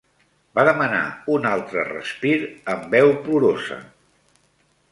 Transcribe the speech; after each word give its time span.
Va 0.59 0.61
demanar 0.67 1.01
un 1.33 1.45
altre 1.49 1.83
respir 1.91 2.33
amb 2.73 2.89
veu 2.97 3.13
plorosa 3.27 3.79